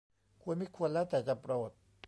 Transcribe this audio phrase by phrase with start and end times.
[0.41, 1.71] ควรมิควรแล้วแต่จะโปรด